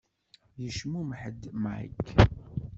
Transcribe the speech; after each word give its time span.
Yecmumeḥ-d 0.61 1.41
Mike. 1.63 2.09